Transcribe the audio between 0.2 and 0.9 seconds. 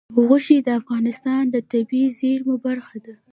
غوښې د